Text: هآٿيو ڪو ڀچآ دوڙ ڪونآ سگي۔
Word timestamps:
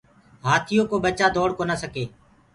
هآٿيو 0.45 0.81
ڪو 0.89 0.95
ڀچآ 1.03 1.27
دوڙ 1.35 1.49
ڪونآ 1.57 1.75
سگي۔ 1.83 2.05